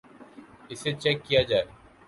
[0.71, 1.65] اسے چیک کیا جائے